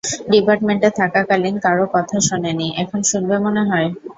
[0.31, 3.87] ডিপার্টমেন্টে থাকাকালীন কারও কথা শোনেনি, এখন শুনবে মনে হয়?